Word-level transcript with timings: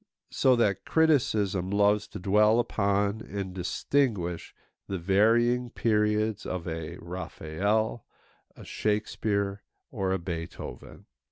So 0.31 0.55
that 0.55 0.83
criticism 0.83 1.69
loves 1.69 2.07
to 2.07 2.17
dwell 2.17 2.59
upon 2.59 3.21
and 3.21 3.53
distinguish 3.53 4.55
the 4.87 4.97
varying 4.97 5.69
periods 5.69 6.43
of 6.43 6.67
a 6.67 6.97
Raphael, 6.97 8.07
a 8.55 8.65
Shakespeare, 8.65 9.61
or 9.91 10.11
a 10.11 10.17
Beethoven. 10.17 11.05